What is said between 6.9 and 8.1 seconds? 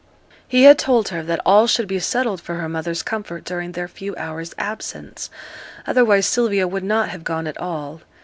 have gone at all.